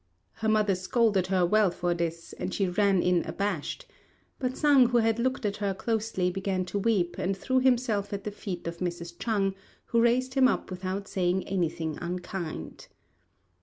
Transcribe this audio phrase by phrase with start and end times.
[0.31, 3.85] Her mother scolded her well for this, and she ran in abashed;
[4.39, 8.23] but Sang, who had looked at her closely, began to weep, and threw himself at
[8.23, 9.13] the feet of Mrs.
[9.19, 9.53] Chang
[9.85, 12.87] who raised him up without saying anything unkind.